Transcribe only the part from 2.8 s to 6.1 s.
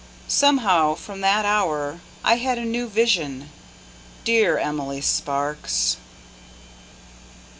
vision Dear Emily Sparks!